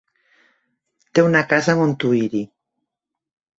Té 1.19 1.25
una 1.27 1.43
casa 1.53 1.75
a 1.77 1.81
Montuïri. 1.83 2.43